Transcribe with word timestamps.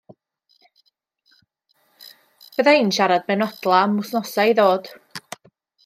Fydda 2.57 2.75
i'n 2.79 2.91
siarad 2.99 3.29
mewn 3.29 3.47
odla 3.49 3.83
am 3.83 3.95
w'snosa 4.01 4.49
i 4.55 4.61
ddod. 4.63 4.95